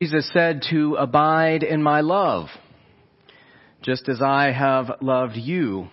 Jesus 0.00 0.30
said 0.32 0.62
to 0.70 0.94
abide 0.94 1.64
in 1.64 1.82
my 1.82 2.02
love, 2.02 2.46
just 3.82 4.08
as 4.08 4.22
I 4.22 4.52
have 4.52 4.98
loved 5.00 5.34
you, 5.34 5.88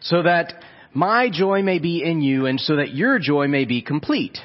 so 0.00 0.22
that 0.22 0.62
my 0.94 1.28
joy 1.28 1.62
may 1.62 1.80
be 1.80 2.00
in 2.00 2.22
you 2.22 2.46
and 2.46 2.60
so 2.60 2.76
that 2.76 2.94
your 2.94 3.18
joy 3.18 3.48
may 3.48 3.64
be 3.64 3.82
complete. 3.82 4.38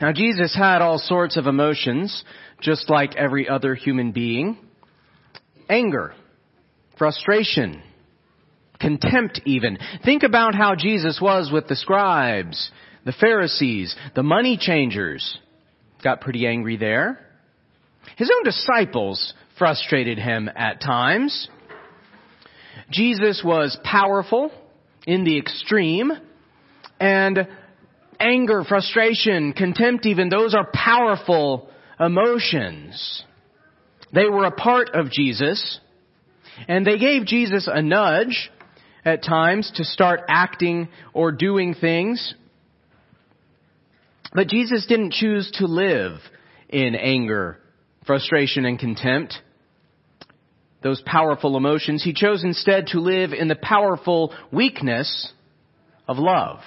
Now 0.00 0.10
Jesus 0.12 0.52
had 0.56 0.82
all 0.82 0.98
sorts 0.98 1.36
of 1.36 1.46
emotions, 1.46 2.24
just 2.60 2.90
like 2.90 3.14
every 3.14 3.48
other 3.48 3.76
human 3.76 4.10
being. 4.10 4.58
Anger, 5.68 6.12
frustration, 6.98 7.84
contempt 8.80 9.40
even. 9.44 9.78
Think 10.04 10.24
about 10.24 10.56
how 10.56 10.74
Jesus 10.74 11.20
was 11.22 11.52
with 11.52 11.68
the 11.68 11.76
scribes, 11.76 12.72
the 13.04 13.12
Pharisees, 13.12 13.94
the 14.16 14.24
money 14.24 14.58
changers, 14.60 15.38
got 16.04 16.20
pretty 16.20 16.46
angry 16.46 16.76
there. 16.76 17.18
His 18.16 18.30
own 18.32 18.44
disciples 18.44 19.34
frustrated 19.58 20.18
him 20.18 20.48
at 20.54 20.80
times. 20.80 21.48
Jesus 22.90 23.42
was 23.44 23.76
powerful 23.82 24.52
in 25.06 25.24
the 25.24 25.38
extreme 25.38 26.12
and 27.00 27.48
anger, 28.20 28.62
frustration, 28.64 29.52
contempt 29.52 30.06
even, 30.06 30.28
those 30.28 30.54
are 30.54 30.68
powerful 30.72 31.68
emotions. 31.98 33.24
They 34.12 34.26
were 34.26 34.44
a 34.44 34.52
part 34.52 34.90
of 34.94 35.10
Jesus 35.10 35.80
and 36.68 36.86
they 36.86 36.98
gave 36.98 37.26
Jesus 37.26 37.68
a 37.72 37.82
nudge 37.82 38.50
at 39.04 39.22
times 39.24 39.70
to 39.76 39.84
start 39.84 40.20
acting 40.28 40.88
or 41.12 41.32
doing 41.32 41.74
things 41.74 42.34
but 44.34 44.48
Jesus 44.48 44.84
didn't 44.86 45.12
choose 45.12 45.50
to 45.58 45.66
live 45.66 46.18
in 46.68 46.96
anger, 46.96 47.58
frustration, 48.04 48.64
and 48.64 48.78
contempt. 48.78 49.34
Those 50.82 51.00
powerful 51.06 51.56
emotions. 51.56 52.02
He 52.02 52.12
chose 52.12 52.42
instead 52.42 52.88
to 52.88 53.00
live 53.00 53.32
in 53.32 53.48
the 53.48 53.54
powerful 53.54 54.34
weakness 54.52 55.32
of 56.08 56.18
love. 56.18 56.58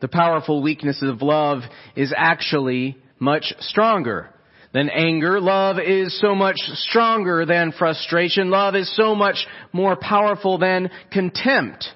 The 0.00 0.08
powerful 0.08 0.62
weakness 0.62 1.02
of 1.02 1.22
love 1.22 1.62
is 1.96 2.14
actually 2.16 2.96
much 3.18 3.52
stronger 3.60 4.30
than 4.72 4.88
anger. 4.90 5.40
Love 5.40 5.78
is 5.78 6.18
so 6.20 6.34
much 6.34 6.56
stronger 6.56 7.44
than 7.46 7.72
frustration. 7.72 8.50
Love 8.50 8.74
is 8.74 8.94
so 8.96 9.14
much 9.14 9.46
more 9.72 9.96
powerful 9.96 10.58
than 10.58 10.90
contempt 11.10 11.88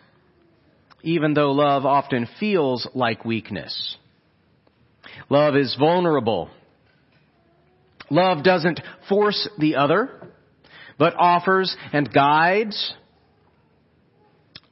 even 1.02 1.34
though 1.34 1.52
love 1.52 1.86
often 1.86 2.28
feels 2.40 2.86
like 2.94 3.24
weakness. 3.24 3.96
Love 5.28 5.56
is 5.56 5.76
vulnerable. 5.78 6.50
Love 8.10 8.42
doesn't 8.42 8.80
force 9.08 9.48
the 9.58 9.76
other, 9.76 10.08
but 10.98 11.14
offers 11.16 11.76
and 11.92 12.12
guides, 12.12 12.94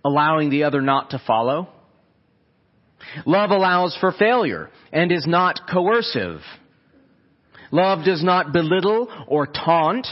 allowing 0.04 0.50
the 0.50 0.64
other 0.64 0.80
not 0.80 1.10
to 1.10 1.22
follow. 1.26 1.68
Love 3.24 3.50
allows 3.50 3.96
for 4.00 4.12
failure 4.12 4.70
and 4.92 5.12
is 5.12 5.26
not 5.26 5.60
coercive. 5.70 6.40
Love 7.70 8.04
does 8.04 8.24
not 8.24 8.52
belittle 8.52 9.08
or 9.28 9.46
taunt. 9.46 10.06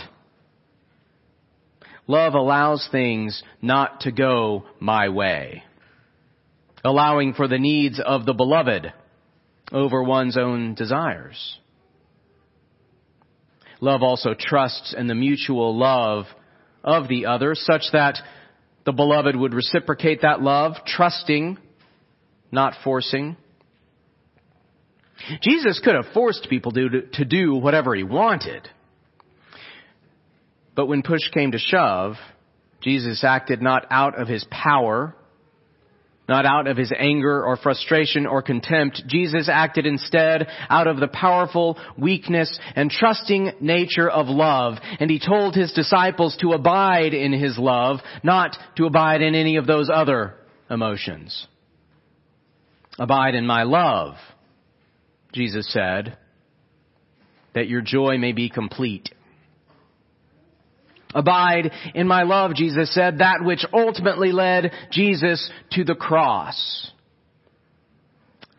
Love 2.06 2.34
allows 2.34 2.86
things 2.92 3.42
not 3.62 4.00
to 4.00 4.12
go 4.12 4.64
my 4.80 5.08
way 5.08 5.62
allowing 6.84 7.32
for 7.32 7.48
the 7.48 7.58
needs 7.58 8.00
of 8.04 8.26
the 8.26 8.34
beloved 8.34 8.92
over 9.72 10.02
one's 10.02 10.36
own 10.36 10.74
desires. 10.74 11.58
Love 13.80 14.02
also 14.02 14.34
trusts 14.38 14.94
in 14.96 15.06
the 15.06 15.14
mutual 15.14 15.76
love 15.76 16.26
of 16.82 17.08
the 17.08 17.26
other 17.26 17.54
such 17.54 17.82
that 17.92 18.18
the 18.84 18.92
beloved 18.92 19.34
would 19.34 19.54
reciprocate 19.54 20.20
that 20.22 20.42
love, 20.42 20.74
trusting, 20.86 21.58
not 22.52 22.74
forcing. 22.84 23.36
Jesus 25.40 25.80
could 25.82 25.94
have 25.94 26.12
forced 26.12 26.48
people 26.50 26.72
to, 26.72 27.02
to 27.14 27.24
do 27.24 27.54
whatever 27.54 27.94
he 27.94 28.02
wanted. 28.02 28.68
But 30.74 30.86
when 30.86 31.02
push 31.02 31.28
came 31.32 31.52
to 31.52 31.58
shove, 31.58 32.14
Jesus 32.82 33.24
acted 33.24 33.62
not 33.62 33.86
out 33.90 34.20
of 34.20 34.28
his 34.28 34.44
power, 34.50 35.14
not 36.28 36.46
out 36.46 36.66
of 36.66 36.76
his 36.76 36.92
anger 36.96 37.44
or 37.44 37.56
frustration 37.56 38.26
or 38.26 38.40
contempt. 38.40 39.02
Jesus 39.06 39.48
acted 39.52 39.86
instead 39.86 40.48
out 40.70 40.86
of 40.86 40.98
the 40.98 41.08
powerful 41.08 41.78
weakness 41.98 42.58
and 42.74 42.90
trusting 42.90 43.52
nature 43.60 44.08
of 44.08 44.28
love. 44.28 44.78
And 45.00 45.10
he 45.10 45.20
told 45.20 45.54
his 45.54 45.72
disciples 45.72 46.36
to 46.40 46.52
abide 46.52 47.12
in 47.12 47.32
his 47.32 47.58
love, 47.58 47.98
not 48.22 48.56
to 48.76 48.86
abide 48.86 49.20
in 49.20 49.34
any 49.34 49.56
of 49.56 49.66
those 49.66 49.90
other 49.92 50.34
emotions. 50.70 51.46
Abide 52.98 53.34
in 53.34 53.46
my 53.46 53.64
love, 53.64 54.14
Jesus 55.32 55.70
said, 55.72 56.16
that 57.54 57.68
your 57.68 57.82
joy 57.82 58.18
may 58.18 58.32
be 58.32 58.48
complete. 58.48 59.10
Abide 61.14 61.70
in 61.94 62.08
my 62.08 62.24
love, 62.24 62.54
Jesus 62.54 62.92
said, 62.92 63.18
that 63.18 63.42
which 63.42 63.64
ultimately 63.72 64.32
led 64.32 64.72
Jesus 64.90 65.50
to 65.72 65.84
the 65.84 65.94
cross. 65.94 66.90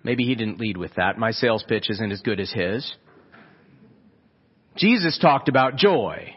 Maybe 0.03 0.23
he 0.23 0.35
didn't 0.35 0.59
lead 0.59 0.77
with 0.77 0.95
that. 0.95 1.17
My 1.17 1.31
sales 1.31 1.65
pitch 1.67 1.89
isn't 1.89 2.11
as 2.11 2.21
good 2.21 2.39
as 2.39 2.51
his. 2.51 2.95
Jesus 4.77 5.17
talked 5.19 5.49
about 5.49 5.75
joy 5.75 6.35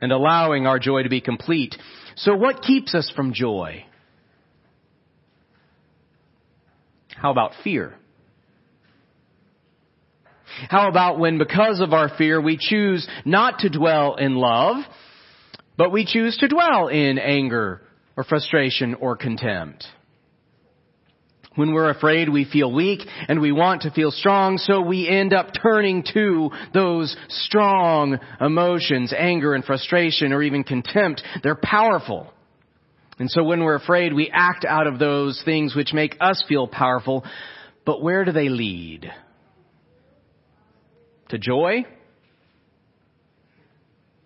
and 0.00 0.12
allowing 0.12 0.66
our 0.66 0.78
joy 0.78 1.02
to 1.02 1.08
be 1.08 1.20
complete. 1.20 1.74
So 2.16 2.36
what 2.36 2.62
keeps 2.62 2.94
us 2.94 3.12
from 3.14 3.32
joy? 3.32 3.84
How 7.16 7.30
about 7.30 7.52
fear? 7.64 7.94
How 10.68 10.88
about 10.88 11.18
when 11.18 11.38
because 11.38 11.80
of 11.80 11.92
our 11.92 12.08
fear 12.16 12.40
we 12.40 12.56
choose 12.58 13.06
not 13.24 13.60
to 13.60 13.70
dwell 13.70 14.16
in 14.16 14.34
love, 14.36 14.84
but 15.76 15.92
we 15.92 16.04
choose 16.04 16.36
to 16.38 16.48
dwell 16.48 16.88
in 16.88 17.18
anger 17.18 17.80
or 18.16 18.24
frustration 18.24 18.94
or 18.94 19.16
contempt? 19.16 19.86
When 21.56 21.72
we're 21.72 21.90
afraid, 21.90 22.28
we 22.28 22.44
feel 22.44 22.72
weak 22.72 23.00
and 23.28 23.40
we 23.40 23.52
want 23.52 23.82
to 23.82 23.92
feel 23.92 24.10
strong, 24.10 24.58
so 24.58 24.80
we 24.80 25.08
end 25.08 25.32
up 25.32 25.50
turning 25.62 26.02
to 26.12 26.50
those 26.72 27.16
strong 27.28 28.18
emotions, 28.40 29.14
anger 29.16 29.54
and 29.54 29.64
frustration 29.64 30.32
or 30.32 30.42
even 30.42 30.64
contempt. 30.64 31.22
They're 31.44 31.54
powerful. 31.54 32.32
And 33.20 33.30
so 33.30 33.44
when 33.44 33.62
we're 33.62 33.76
afraid, 33.76 34.12
we 34.12 34.30
act 34.32 34.64
out 34.64 34.88
of 34.88 34.98
those 34.98 35.40
things 35.44 35.76
which 35.76 35.92
make 35.92 36.16
us 36.20 36.42
feel 36.48 36.66
powerful. 36.66 37.24
But 37.86 38.02
where 38.02 38.24
do 38.24 38.32
they 38.32 38.48
lead? 38.48 39.12
To 41.28 41.38
joy? 41.38 41.84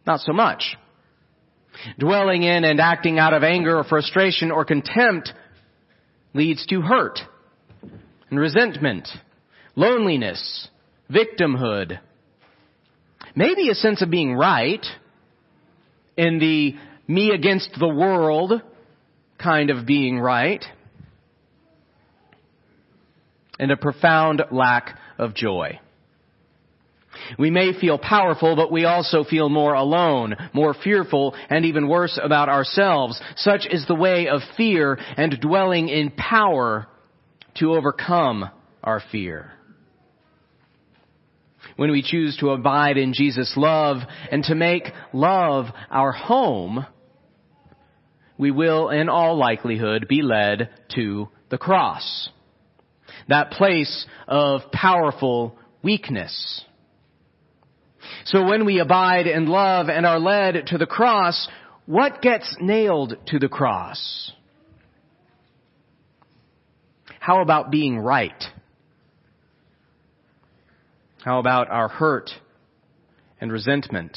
Not 0.06 0.20
so 0.20 0.32
much. 0.32 0.76
Dwelling 1.98 2.42
in 2.42 2.64
and 2.64 2.80
acting 2.80 3.18
out 3.18 3.34
of 3.34 3.44
anger 3.44 3.78
or 3.78 3.84
frustration 3.84 4.50
or 4.50 4.64
contempt 4.64 5.32
leads 6.34 6.66
to 6.66 6.80
hurt 6.80 7.18
and 8.30 8.38
resentment, 8.38 9.08
loneliness, 9.76 10.68
victimhood, 11.10 11.98
maybe 13.34 13.70
a 13.70 13.74
sense 13.74 14.02
of 14.02 14.10
being 14.10 14.34
right 14.34 14.84
in 16.16 16.38
the 16.38 16.74
me 17.06 17.30
against 17.30 17.70
the 17.78 17.88
world 17.88 18.60
kind 19.38 19.70
of 19.70 19.86
being 19.86 20.18
right, 20.18 20.64
and 23.58 23.70
a 23.70 23.76
profound 23.76 24.42
lack 24.50 24.98
of 25.16 25.34
joy. 25.34 25.78
We 27.38 27.50
may 27.50 27.78
feel 27.78 27.98
powerful, 27.98 28.56
but 28.56 28.70
we 28.70 28.84
also 28.84 29.24
feel 29.24 29.48
more 29.48 29.74
alone, 29.74 30.36
more 30.52 30.74
fearful, 30.74 31.34
and 31.50 31.64
even 31.64 31.88
worse 31.88 32.18
about 32.22 32.48
ourselves. 32.48 33.20
Such 33.36 33.66
is 33.68 33.86
the 33.86 33.94
way 33.94 34.28
of 34.28 34.40
fear 34.56 34.98
and 35.16 35.40
dwelling 35.40 35.88
in 35.88 36.10
power 36.12 36.86
to 37.56 37.74
overcome 37.74 38.48
our 38.84 39.02
fear. 39.10 39.52
When 41.76 41.90
we 41.92 42.02
choose 42.02 42.36
to 42.38 42.50
abide 42.50 42.96
in 42.96 43.12
Jesus' 43.12 43.52
love 43.56 43.98
and 44.30 44.42
to 44.44 44.54
make 44.54 44.84
love 45.12 45.66
our 45.90 46.12
home, 46.12 46.86
we 48.36 48.50
will 48.50 48.88
in 48.90 49.08
all 49.08 49.36
likelihood 49.36 50.06
be 50.08 50.22
led 50.22 50.70
to 50.94 51.28
the 51.50 51.58
cross. 51.58 52.30
That 53.28 53.50
place 53.50 54.06
of 54.26 54.72
powerful 54.72 55.56
weakness. 55.82 56.64
So 58.24 58.44
when 58.44 58.66
we 58.66 58.80
abide 58.80 59.26
in 59.26 59.46
love 59.46 59.88
and 59.88 60.04
are 60.04 60.18
led 60.18 60.66
to 60.68 60.78
the 60.78 60.86
cross, 60.86 61.48
what 61.86 62.20
gets 62.20 62.56
nailed 62.60 63.16
to 63.28 63.38
the 63.38 63.48
cross? 63.48 64.32
How 67.20 67.42
about 67.42 67.70
being 67.70 67.98
right? 67.98 68.42
How 71.24 71.38
about 71.38 71.68
our 71.70 71.88
hurt 71.88 72.30
and 73.40 73.52
resentment? 73.52 74.16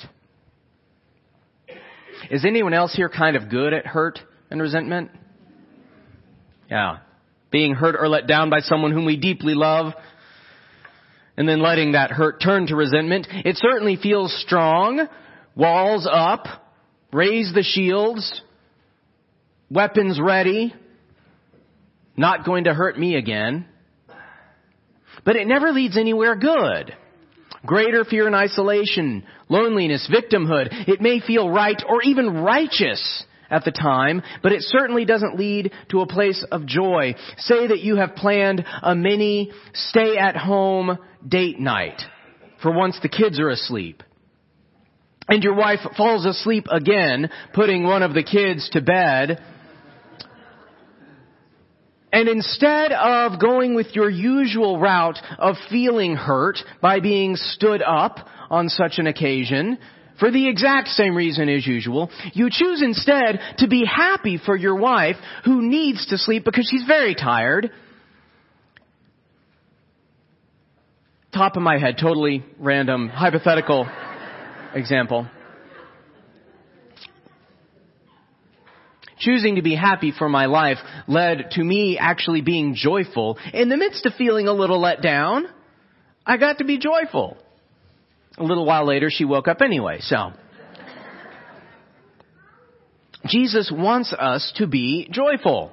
Is 2.30 2.46
anyone 2.46 2.74
else 2.74 2.94
here 2.96 3.10
kind 3.10 3.36
of 3.36 3.50
good 3.50 3.74
at 3.74 3.86
hurt 3.86 4.20
and 4.50 4.62
resentment? 4.62 5.12
Yeah. 6.70 7.00
Being 7.52 7.74
hurt 7.74 7.96
or 8.00 8.08
let 8.08 8.28
down 8.28 8.50
by 8.50 8.60
someone 8.60 8.92
whom 8.92 9.06
we 9.06 9.18
deeply 9.18 9.56
love 9.56 9.94
and 11.38 11.48
then 11.48 11.62
letting 11.62 11.94
that 11.94 12.12
hurt 12.12 12.42
turn 12.42 12.68
to 12.68 12.76
resentment. 12.76 13.28
It 13.30 13.58
certainly 13.58 13.96
feels 13.96 14.34
strong. 14.42 15.08
Walls 15.56 16.08
up. 16.10 16.46
Raise 17.14 17.54
the 17.54 17.64
shields. 17.64 18.42
Weapons 19.70 20.20
ready. 20.22 20.74
Not 22.18 22.46
going 22.46 22.66
to 22.66 22.74
hurt 22.74 22.98
me 23.00 23.16
again. 23.16 23.66
But 25.24 25.36
it 25.36 25.48
never 25.48 25.72
leads 25.72 25.98
anywhere 25.98 26.36
good. 26.36 26.96
Greater 27.66 28.04
fear 28.04 28.26
and 28.26 28.36
isolation, 28.36 29.24
loneliness, 29.48 30.10
victimhood. 30.12 30.88
It 30.88 31.00
may 31.00 31.20
feel 31.20 31.48
right 31.50 31.82
or 31.88 32.02
even 32.02 32.42
righteous 32.42 33.24
at 33.52 33.66
the 33.66 33.72
time, 33.72 34.24
but 34.42 34.52
it 34.52 34.62
certainly 34.62 35.06
doesn't 35.06 35.38
lead 35.38 35.72
to 35.90 36.02
a 36.02 36.08
place 36.08 36.44
of 36.52 36.66
joy. 36.66 37.14
Say 37.38 37.68
that 37.68 37.82
you 37.82 37.98
have 37.98 38.16
planned 38.16 38.66
a 38.82 38.96
mini 38.96 39.52
stay 39.74 40.18
at 40.18 40.36
home 40.36 40.98
date 41.28 41.60
night 41.60 42.02
for 42.62 42.72
once 42.72 42.98
the 43.02 43.10
kids 43.10 43.40
are 43.40 43.50
asleep. 43.50 44.04
And 45.28 45.44
your 45.44 45.54
wife 45.54 45.80
falls 45.98 46.26
asleep 46.26 46.66
again, 46.70 47.30
putting 47.54 47.84
one 47.84 48.04
of 48.04 48.14
the 48.14 48.24
kids 48.24 48.70
to 48.72 48.82
bed. 48.82 49.42
And 52.12 52.28
instead 52.28 52.92
of 52.92 53.40
going 53.40 53.74
with 53.76 53.96
your 53.96 54.10
usual 54.10 54.80
route 54.80 55.18
of 55.38 55.56
feeling 55.70 56.16
hurt 56.16 56.58
by 56.82 57.00
being 57.00 57.38
stood 57.38 57.82
up 57.82 58.18
on 58.50 58.68
such 58.68 58.94
an 58.98 59.08
occasion, 59.08 59.78
for 60.20 60.32
the 60.32 60.48
exact 60.48 60.90
same 60.90 61.16
reason 61.16 61.50
as 61.50 61.66
usual, 61.66 62.10
you 62.34 62.50
choose 62.52 62.82
instead 62.82 63.40
to 63.58 63.68
be 63.68 63.86
happy 63.86 64.40
for 64.44 64.56
your 64.56 64.76
wife 64.76 65.16
who 65.46 65.62
needs 65.62 66.08
to 66.08 66.18
sleep 66.18 66.46
because 66.46 66.68
she's 66.70 66.86
very 66.86 67.16
tired. 67.16 67.72
Top 71.34 71.56
of 71.56 71.62
my 71.62 71.78
head, 71.78 71.96
totally 72.00 72.44
random, 72.60 73.08
hypothetical 73.08 73.90
example. 74.76 75.28
choosing 79.22 79.56
to 79.56 79.62
be 79.62 79.76
happy 79.76 80.12
for 80.12 80.28
my 80.28 80.48
life 80.48 80.78
led 81.08 81.52
to 81.52 81.64
me 81.64 81.98
actually 81.98 82.42
being 82.42 82.76
joyful. 82.76 83.38
In 83.54 83.70
the 83.70 83.78
midst 83.78 84.06
of 84.06 84.14
feeling 84.16 84.48
a 84.48 84.54
little 84.54 84.82
let 84.82 85.02
down, 85.02 85.46
I 86.26 86.38
got 86.38 86.58
to 86.58 86.66
be 86.66 86.78
joyful. 86.78 87.38
A 88.38 88.44
little 88.44 88.66
while 88.66 88.86
later, 88.86 89.10
she 89.10 89.26
woke 89.26 89.48
up 89.48 89.62
anyway, 89.62 90.00
so. 90.02 90.32
Jesus 93.28 93.72
wants 93.74 94.14
us 94.14 94.52
to 94.56 94.68
be 94.68 95.08
joyful. 95.12 95.72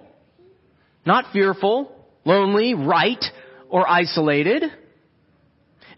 Not 1.07 1.33
fearful, 1.33 1.91
lonely, 2.25 2.75
right, 2.75 3.25
or 3.71 3.89
isolated. 3.89 4.65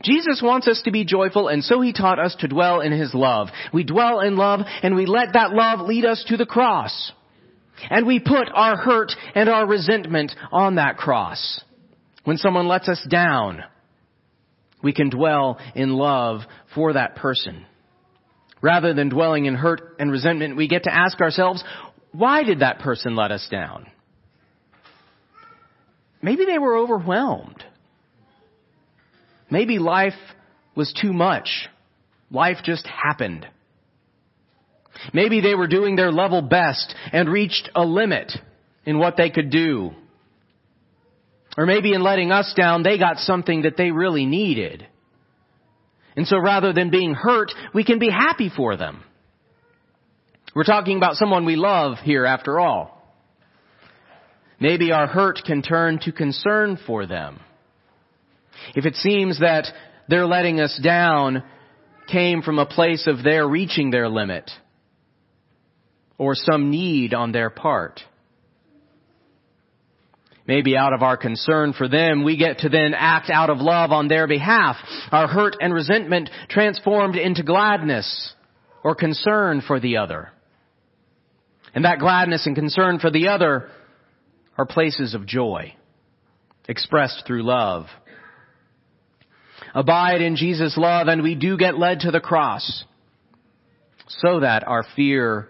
Jesus 0.03 0.41
wants 0.43 0.67
us 0.67 0.81
to 0.85 0.91
be 0.91 1.05
joyful 1.05 1.49
and 1.49 1.63
so 1.63 1.81
he 1.81 1.93
taught 1.93 2.19
us 2.19 2.35
to 2.41 2.49
dwell 2.49 2.81
in 2.81 2.93
his 2.93 3.13
love. 3.13 3.49
We 3.73 3.85
dwell 3.85 4.21
in 4.21 4.37
love 4.37 4.61
and 4.83 4.95
we 4.95 5.07
let 5.07 5.35
that 5.35 5.51
love 5.53 5.81
lead 5.81 6.05
us 6.05 6.25
to 6.29 6.37
the 6.37 6.47
cross. 6.47 7.13
And 7.91 8.07
we 8.07 8.19
put 8.19 8.49
our 8.53 8.77
hurt 8.77 9.13
and 9.35 9.49
our 9.49 9.67
resentment 9.67 10.33
on 10.53 10.77
that 10.77 10.97
cross. 10.97 11.63
When 12.25 12.37
someone 12.37 12.69
lets 12.69 12.89
us 12.89 13.05
down, 13.11 13.65
we 14.83 14.93
can 14.93 15.11
dwell 15.11 15.59
in 15.75 15.91
love 15.91 16.41
for 16.75 16.95
that 16.95 17.17
person. 17.17 17.67
Rather 18.63 18.93
than 18.93 19.09
dwelling 19.09 19.47
in 19.47 19.55
hurt 19.55 19.97
and 19.99 20.11
resentment, 20.11 20.57
we 20.57 20.69
get 20.69 20.85
to 20.85 20.95
ask 20.95 21.21
ourselves, 21.21 21.65
why 22.13 22.43
did 22.43 22.61
that 22.61 22.81
person 22.81 23.17
let 23.17 23.31
us 23.31 23.47
down? 23.51 23.87
Maybe 26.23 26.45
they 26.45 26.59
were 26.59 26.77
overwhelmed. 26.77 27.65
Maybe 29.51 29.79
life 29.79 30.15
was 30.75 30.93
too 31.01 31.13
much. 31.13 31.49
Life 32.31 32.59
just 32.63 32.87
happened. 32.87 33.47
Maybe 35.13 35.41
they 35.41 35.55
were 35.55 35.67
doing 35.67 35.97
their 35.97 36.13
level 36.13 36.43
best 36.43 36.95
and 37.13 37.29
reached 37.29 37.71
a 37.75 37.85
limit 37.85 38.33
in 38.85 38.99
what 38.99 39.17
they 39.17 39.31
could 39.31 39.51
do. 39.51 39.93
Or 41.57 41.67
maybe 41.67 41.93
in 41.93 42.03
letting 42.03 42.31
us 42.31 42.53
down, 42.57 42.83
they 42.83 42.99
got 42.99 43.19
something 43.19 43.63
that 43.63 43.77
they 43.77 43.91
really 43.91 44.25
needed. 44.25 44.87
And 46.17 46.27
so 46.27 46.39
rather 46.39 46.73
than 46.73 46.91
being 46.91 47.15
hurt, 47.15 47.53
we 47.75 47.85
can 47.85 47.99
be 47.99 48.11
happy 48.11 48.51
for 48.55 48.77
them. 48.77 49.03
We're 50.55 50.65
talking 50.65 50.97
about 50.97 51.15
someone 51.15 51.45
we 51.45 51.57
love 51.57 51.99
here 51.99 52.27
after 52.27 52.59
all. 52.59 52.97
Maybe 54.59 54.93
our 54.93 55.07
hurt 55.07 55.41
can 55.45 55.63
turn 55.63 56.01
to 56.01 56.13
concern 56.13 56.79
for 56.87 57.07
them. 57.07 57.41
If 58.75 58.85
it 58.85 58.97
seems 58.97 59.41
that 59.41 59.67
their 60.09 60.27
letting 60.27 60.61
us 60.61 60.79
down 60.83 61.43
came 62.11 62.43
from 62.43 62.59
a 62.59 62.67
place 62.67 63.07
of 63.07 63.23
their 63.23 63.47
reaching 63.47 63.91
their 63.91 64.09
limit, 64.09 64.51
or 66.19 66.35
some 66.35 66.71
need 66.71 67.15
on 67.15 67.33
their 67.33 67.49
part. 67.49 68.01
Maybe 70.51 70.77
out 70.77 70.93
of 70.93 71.05
our 71.05 71.17
concern 71.17 71.75
for 71.75 71.87
them, 71.87 72.25
we 72.25 72.37
get 72.37 72.59
to 72.59 72.69
then 72.69 72.93
act 72.93 73.31
out 73.31 73.51
of 73.51 73.59
love 73.59 73.93
on 73.93 74.09
their 74.09 74.27
behalf. 74.27 74.75
Our 75.13 75.29
hurt 75.29 75.55
and 75.61 75.73
resentment 75.73 76.29
transformed 76.49 77.15
into 77.15 77.45
gladness 77.45 78.33
or 78.83 78.97
concern 78.97 79.63
for 79.65 79.79
the 79.79 79.99
other. 79.99 80.31
And 81.73 81.85
that 81.85 82.01
gladness 82.01 82.47
and 82.47 82.57
concern 82.57 82.99
for 82.99 83.13
the 83.13 83.29
other 83.29 83.69
are 84.59 84.67
places 84.67 85.15
of 85.15 85.25
joy 85.25 85.77
expressed 86.67 87.23
through 87.29 87.45
love. 87.45 87.87
Abide 89.73 90.21
in 90.21 90.35
Jesus' 90.35 90.77
love 90.77 91.07
and 91.07 91.23
we 91.23 91.37
do 91.37 91.57
get 91.59 91.79
led 91.79 92.01
to 92.01 92.11
the 92.11 92.19
cross 92.19 92.83
so 94.09 94.41
that 94.41 94.67
our 94.67 94.85
fear 94.97 95.47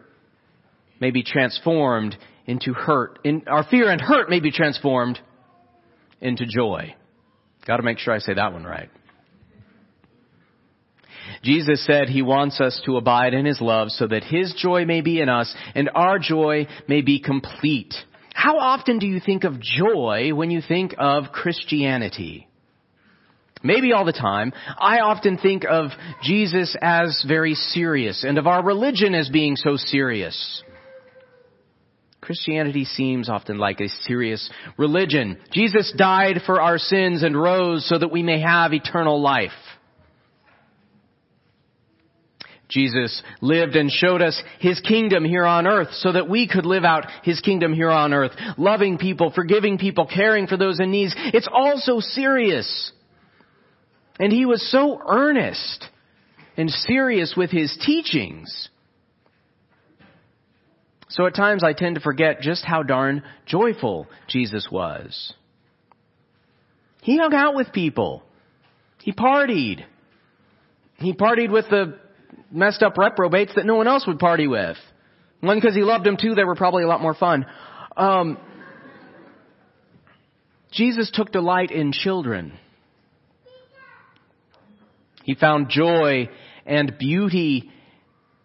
may 1.01 1.11
be 1.11 1.23
transformed 1.23 2.19
into 2.51 2.75
hurt. 2.75 3.21
In, 3.25 3.45
our 3.47 3.65
fear 3.65 3.91
and 3.91 4.01
hurt 4.01 4.29
may 4.29 4.41
be 4.41 4.51
transformed 4.51 5.19
into 6.21 6.45
joy. 6.47 6.95
Got 7.67 7.77
to 7.77 7.83
make 7.83 7.99
sure 7.99 8.13
I 8.13 8.19
say 8.19 8.35
that 8.35 8.53
one 8.53 8.65
right. 8.65 8.91
Jesus 11.43 11.87
said 11.87 12.09
he 12.09 12.23
wants 12.23 12.61
us 12.61 12.81
to 12.87 12.97
abide 12.97 13.35
in 13.35 13.47
his 13.47 13.61
love 13.61 13.91
so 13.91 14.07
that 14.09 14.25
his 14.25 14.53
joy 14.59 14.85
may 14.85 15.01
be 15.01 15.21
in 15.21 15.29
us 15.29 15.55
and 15.75 15.91
our 15.95 16.19
joy 16.19 16.67
may 16.89 17.03
be 17.03 17.21
complete. 17.21 17.95
How 18.35 18.59
often 18.59 18.99
do 18.99 19.07
you 19.07 19.21
think 19.21 19.45
of 19.45 19.61
joy 19.61 20.33
when 20.35 20.51
you 20.51 20.61
think 20.61 20.95
of 20.99 21.33
Christianity? 21.33 22.49
Maybe 23.63 23.93
all 23.93 24.05
the 24.05 24.13
time. 24.13 24.53
I 24.79 25.01
often 25.01 25.37
think 25.39 25.65
of 25.69 25.91
Jesus 26.23 26.75
as 26.81 27.25
very 27.29 27.55
serious 27.55 28.25
and 28.25 28.39
of 28.39 28.47
our 28.47 28.65
religion 28.65 29.15
as 29.15 29.29
being 29.29 29.57
so 29.57 29.77
serious. 29.77 30.63
Christianity 32.31 32.85
seems 32.85 33.29
often 33.29 33.59
like 33.59 33.81
a 33.81 33.89
serious 33.89 34.49
religion. 34.77 35.37
Jesus 35.53 35.93
died 35.97 36.43
for 36.47 36.61
our 36.61 36.79
sins 36.79 37.25
and 37.25 37.37
rose 37.37 37.85
so 37.89 37.99
that 37.99 38.13
we 38.13 38.23
may 38.23 38.41
have 38.41 38.73
eternal 38.73 39.21
life. 39.21 39.51
Jesus 42.69 43.21
lived 43.41 43.75
and 43.75 43.91
showed 43.91 44.23
us 44.23 44.41
His 44.61 44.79
kingdom 44.79 45.25
here 45.25 45.45
on 45.45 45.67
earth 45.67 45.89
so 45.95 46.13
that 46.13 46.29
we 46.29 46.47
could 46.47 46.67
live 46.67 46.85
out 46.85 47.05
His 47.25 47.41
kingdom 47.41 47.73
here 47.73 47.91
on 47.91 48.15
earth. 48.15 48.31
Loving 48.57 48.97
people, 48.97 49.33
forgiving 49.33 49.77
people, 49.77 50.07
caring 50.07 50.47
for 50.47 50.57
those 50.57 50.79
in 50.79 50.93
need. 50.93 51.11
It's 51.35 51.49
all 51.53 51.79
so 51.79 51.99
serious. 51.99 52.93
And 54.21 54.33
He 54.33 54.47
was 54.47 54.71
so 54.71 55.01
earnest 55.05 55.85
and 56.57 56.71
serious 56.71 57.35
with 57.37 57.51
His 57.51 57.77
teachings 57.85 58.69
so 61.11 61.27
at 61.27 61.35
times 61.35 61.65
I 61.65 61.73
tend 61.73 61.97
to 61.97 62.01
forget 62.01 62.41
just 62.41 62.65
how 62.65 62.83
darn 62.83 63.23
joyful 63.45 64.07
Jesus 64.29 64.69
was. 64.71 65.35
He 67.03 67.19
hung 67.19 67.35
out 67.35 67.55
with 67.55 67.73
people. 67.73 68.23
He 69.03 69.13
partied. 69.13 69.85
He 70.97 71.13
partied 71.13 71.51
with 71.51 71.69
the 71.69 71.99
messed 72.51 72.83
up 72.83 72.97
reprobates 72.97 73.55
that 73.57 73.67
no 73.67 73.75
one 73.75 73.89
else 73.89 74.07
would 74.07 74.19
party 74.19 74.47
with. 74.47 74.77
One, 75.41 75.57
because 75.57 75.75
he 75.75 75.83
loved 75.83 76.05
them. 76.05 76.17
Two, 76.21 76.35
they 76.35 76.45
were 76.45 76.55
probably 76.55 76.85
a 76.85 76.87
lot 76.87 77.01
more 77.01 77.15
fun. 77.15 77.47
Um, 77.97 78.39
Jesus 80.71 81.11
took 81.13 81.33
delight 81.33 81.71
in 81.71 81.93
children. 81.93 82.53
He 85.25 85.35
found 85.35 85.71
joy 85.71 86.29
and 86.67 86.97
beauty 86.99 87.71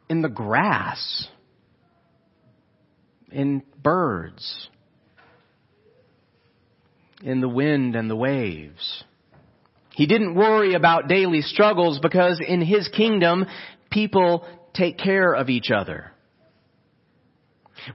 in 0.09 0.21
the 0.21 0.29
grass 0.29 1.27
in 3.35 3.63
birds, 3.83 4.69
in 7.21 7.41
the 7.41 7.49
wind 7.49 7.95
and 7.95 8.09
the 8.09 8.15
waves. 8.15 9.03
He 9.91 10.07
didn't 10.07 10.35
worry 10.35 10.73
about 10.73 11.09
daily 11.09 11.41
struggles 11.41 11.99
because 11.99 12.41
in 12.45 12.61
his 12.61 12.87
kingdom, 12.87 13.45
people 13.91 14.45
take 14.73 14.97
care 14.97 15.33
of 15.33 15.49
each 15.49 15.69
other. 15.69 16.11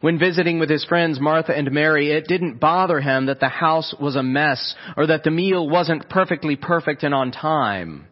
When 0.03 0.19
visiting 0.19 0.59
with 0.59 0.69
his 0.69 0.85
friends 0.85 1.19
Martha 1.19 1.57
and 1.57 1.73
Mary, 1.73 2.11
it 2.11 2.27
didn't 2.27 2.61
bother 2.61 3.01
him 3.01 3.27
that 3.27 3.41
the 3.41 3.49
house 3.49 3.95
was 3.99 4.17
a 4.17 4.23
mess 4.23 4.75
or 4.97 5.07
that 5.07 5.25
the 5.25 5.31
meal 5.31 5.69
wasn't 5.69 6.09
perfectly 6.11 6.55
perfect 6.55 7.03
and 7.03 7.15
on 7.15 7.33
time. 7.33 8.07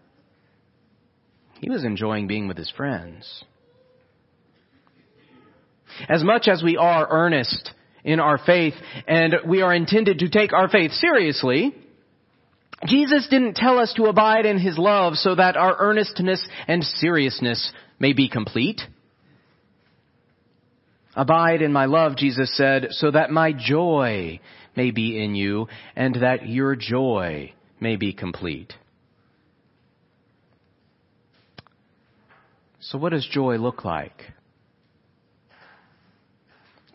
He 1.61 1.69
was 1.69 1.85
enjoying 1.85 2.27
being 2.27 2.49
with 2.49 2.57
his 2.57 2.71
friends. 2.71 3.45
As 6.09 6.23
much 6.25 6.49
as 6.49 6.63
we 6.63 6.77
are 6.77 7.07
earnest 7.11 7.73
in 8.05 8.21
our 8.21 8.39
faith 8.39 8.75
and 9.07 9.35
we 9.47 9.63
are 9.63 9.75
intended 9.75 10.21
to 10.21 10.29
take 10.29 10.53
our 10.53 10.69
faith 10.69 10.93
seriously, 10.93 11.75
Jesus 12.87 13.27
didn't 13.29 13.57
tell 13.57 13.79
us 13.79 13.93
to 13.97 14.05
abide 14.05 14.47
in 14.47 14.59
His 14.59 14.79
love 14.79 15.15
so 15.15 15.35
that 15.35 15.57
our 15.57 15.77
earnestness 15.79 16.47
and 16.67 16.85
seriousness 16.85 17.73
may 17.99 18.13
be 18.13 18.29
complete. 18.29 18.81
Abide 21.15 21.63
in 21.63 21.73
my 21.73 21.87
love, 21.87 22.17
Jesus 22.17 22.57
said, 22.57 22.89
so 22.91 23.11
that 23.11 23.31
my 23.31 23.53
joy 23.53 24.39
may 24.77 24.93
be 24.93 25.21
in 25.23 25.35
you 25.35 25.67
and 25.97 26.15
that 26.23 26.49
your 26.49 26.77
joy 26.77 27.53
may 27.81 27.97
be 27.97 28.13
complete. 28.13 28.73
So 32.79 32.97
what 32.97 33.11
does 33.11 33.27
joy 33.29 33.57
look 33.57 33.85
like? 33.85 34.23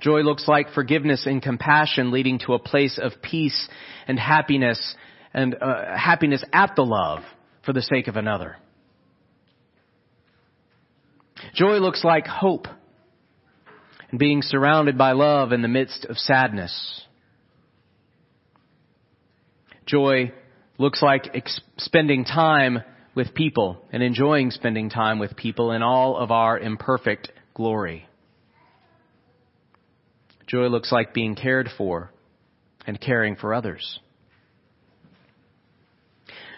Joy 0.04 0.20
looks 0.20 0.50
like 0.50 0.74
forgiveness 0.74 1.26
and 1.26 1.42
compassion 1.42 2.12
leading 2.12 2.40
to 2.40 2.54
a 2.56 2.60
place 2.60 3.00
of 3.02 3.14
peace 3.22 3.70
and 4.06 4.20
happiness 4.20 4.96
and 5.34 5.56
uh, 5.56 5.98
happiness 5.98 6.44
at 6.52 6.76
the 6.76 6.84
love 6.84 7.24
for 7.66 7.72
the 7.72 7.82
sake 7.82 8.10
of 8.10 8.18
another. 8.18 8.58
Joy 11.56 11.78
looks 11.78 12.04
like 12.04 12.28
hope 12.28 12.68
and 14.10 14.20
being 14.20 14.42
surrounded 14.42 14.98
by 14.98 15.14
love 15.14 15.54
in 15.54 15.62
the 15.62 15.70
midst 15.70 16.04
of 16.06 16.18
sadness. 16.18 17.02
Joy 19.86 20.34
looks 20.78 21.02
like 21.02 21.30
ex- 21.34 21.62
spending 21.78 22.26
time 22.26 22.80
with 23.16 23.34
people 23.34 23.86
and 23.94 24.04
enjoying 24.04 24.52
spending 24.52 24.90
time 24.90 25.18
with 25.18 25.38
people 25.38 25.72
in 25.72 25.82
all 25.82 26.18
of 26.18 26.30
our 26.30 26.60
imperfect 26.60 27.32
glory. 27.54 28.06
Joy 30.54 30.68
looks 30.68 30.92
like 30.92 31.16
being 31.16 31.34
cared 31.34 31.68
for 31.80 32.12
and 32.86 33.02
caring 33.02 33.36
for 33.36 33.56
others. 33.56 34.00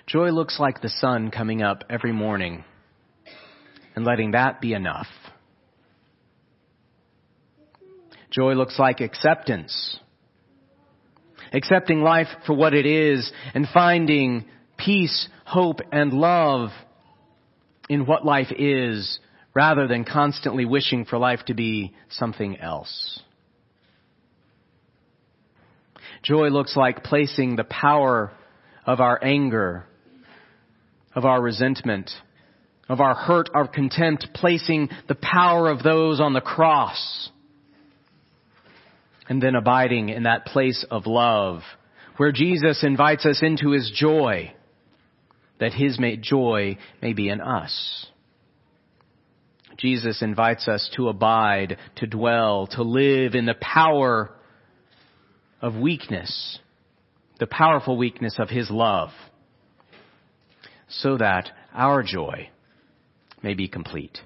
Joy 0.06 0.32
looks 0.32 0.60
like 0.60 0.82
the 0.82 0.90
sun 0.90 1.32
coming 1.32 1.62
up 1.62 1.86
every 1.90 2.12
morning 2.12 2.66
and 3.96 4.04
letting 4.04 4.32
that 4.32 4.60
be 4.60 4.74
enough. 4.74 5.08
Joy 8.32 8.56
looks 8.56 8.78
like 8.78 9.00
acceptance. 9.00 9.98
Accepting 11.54 12.02
life 12.02 12.28
for 12.46 12.54
what 12.54 12.74
it 12.74 12.86
is 12.86 13.32
and 13.54 13.66
finding 13.74 14.44
peace, 14.78 15.30
hope, 15.46 15.80
and 15.94 16.12
love 16.12 16.72
in 17.88 18.06
what 18.06 18.26
life 18.26 18.52
is 18.60 19.22
rather 19.54 19.88
than 19.88 20.04
constantly 20.04 20.66
wishing 20.66 21.06
for 21.06 21.18
life 21.18 21.46
to 21.46 21.54
be 21.54 21.94
something 22.10 22.60
else. 22.60 23.22
Joy 26.26 26.48
looks 26.50 26.76
like 26.76 27.04
placing 27.04 27.56
the 27.56 27.64
power 27.64 28.34
of 28.86 29.00
our 29.00 29.24
anger 29.24 29.86
of 31.16 31.24
our 31.24 31.42
resentment, 31.42 32.12
of 32.90 33.00
our 33.00 33.16
hurt, 33.16 33.50
our 33.54 33.68
contempt, 33.68 34.28
placing 34.34 34.90
the 35.08 35.16
power 35.16 35.70
of 35.70 35.82
those 35.82 36.20
on 36.20 36.34
the 36.34 36.42
cross, 36.42 37.30
and 39.30 39.42
then 39.42 39.56
abiding 39.56 40.10
in 40.10 40.24
that 40.24 40.46
place 40.46 40.86
of 40.92 41.08
love, 41.08 41.62
where 42.18 42.32
Jesus 42.32 42.84
invites 42.84 43.26
us 43.26 43.42
into 43.42 43.72
his 43.72 43.92
joy, 43.96 44.54
that 45.60 45.74
his 45.74 45.98
joy 46.22 46.78
may 47.02 47.14
be 47.14 47.30
in 47.30 47.40
us. 47.40 48.08
Jesus 49.78 50.22
invites 50.22 50.68
us 50.68 50.90
to 50.96 51.10
abide, 51.10 51.78
to 51.98 52.08
dwell, 52.08 52.68
to 52.68 52.84
live 52.84 53.36
in 53.36 53.46
the 53.46 53.56
power 53.56 54.35
of 55.62 55.76
weakness, 55.76 56.60
the 57.40 57.48
powerful 57.48 57.98
weakness 57.98 58.36
of 58.40 58.50
his 58.50 58.70
love 58.70 59.10
so 60.88 61.18
that 61.18 61.50
our 61.74 62.04
joy 62.04 62.50
may 63.42 63.54
be 63.54 63.68
complete. 63.68 64.20